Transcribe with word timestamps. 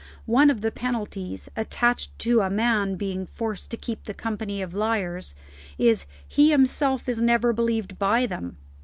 One 0.25 0.49
of 0.49 0.61
the 0.61 0.71
penalties 0.71 1.47
attached 1.55 2.17
to 2.21 2.41
a 2.41 2.49
man 2.49 2.95
being 2.95 3.27
forced 3.27 3.69
to 3.69 3.77
keep 3.77 4.05
the 4.05 4.15
company 4.15 4.59
of 4.59 4.73
liars 4.73 5.35
is, 5.77 6.07
he 6.27 6.49
himself 6.49 7.07
is 7.07 7.21
never 7.21 7.53
believed 7.53 7.99
by 7.99 8.25
them. 8.25 8.57